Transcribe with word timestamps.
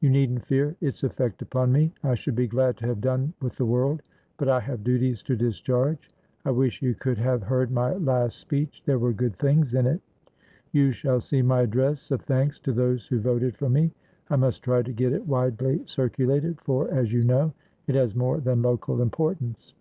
You 0.00 0.08
needn't 0.08 0.46
fear 0.46 0.76
its 0.80 1.04
effect 1.04 1.42
upon 1.42 1.72
me. 1.72 1.92
I 2.02 2.14
should 2.14 2.34
be 2.34 2.46
glad 2.46 2.78
to 2.78 2.86
have 2.86 3.02
done 3.02 3.34
with 3.42 3.56
the 3.56 3.66
world, 3.66 4.00
but 4.38 4.48
I 4.48 4.60
have 4.60 4.82
duties 4.82 5.22
to 5.24 5.36
discharge. 5.36 6.08
I 6.46 6.52
wish 6.52 6.80
you 6.80 6.94
could 6.94 7.18
have 7.18 7.42
heard 7.42 7.70
my 7.70 7.92
last 7.96 8.38
speech, 8.38 8.82
there 8.86 8.98
were 8.98 9.12
good 9.12 9.36
things 9.36 9.74
in 9.74 9.86
it. 9.86 10.00
You 10.72 10.90
shall 10.90 11.20
see 11.20 11.42
my 11.42 11.60
address 11.64 12.10
of 12.10 12.22
thanks 12.22 12.58
to 12.60 12.72
those 12.72 13.06
who 13.08 13.20
voted 13.20 13.58
for 13.58 13.68
me; 13.68 13.90
I 14.30 14.36
must 14.36 14.62
try 14.62 14.80
to 14.80 14.90
get 14.94 15.12
it 15.12 15.26
widely 15.28 15.84
circulated, 15.84 16.62
for, 16.62 16.90
as 16.90 17.12
you 17.12 17.22
know, 17.22 17.52
it 17.86 17.94
has 17.94 18.14
more 18.14 18.40
than 18.40 18.62
local 18.62 19.02
importance. 19.02 19.74